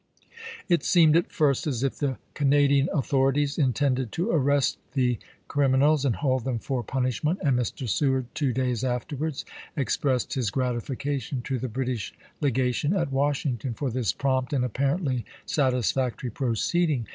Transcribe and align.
It 0.67 0.83
seemed 0.83 1.15
at 1.15 1.31
first 1.31 1.67
as 1.67 1.83
if 1.83 1.99
the 1.99 2.17
Canadian 2.33 2.89
authorities 2.91 3.59
intended 3.59 4.11
to 4.13 4.31
arrest 4.31 4.79
the 4.93 5.19
criminals 5.47 6.05
and 6.05 6.15
hold 6.15 6.43
them 6.43 6.57
for 6.57 6.81
punishment, 6.81 7.37
and 7.43 7.55
Mr. 7.55 7.87
Seward, 7.87 8.25
two 8.33 8.51
days 8.51 8.83
afterwards, 8.83 9.45
expressed 9.77 10.33
his 10.33 10.49
gratification 10.49 11.43
to 11.43 11.59
the 11.59 11.69
British 11.69 12.15
Legation 12.39 12.95
at 12.95 13.11
Washington 13.11 13.75
for 13.75 13.91
this 13.91 14.11
prompt 14.11 14.53
and 14.53 14.65
apparently 14.65 15.23
satis 15.45 15.91
factory 15.91 16.31
proceeding. 16.31 17.05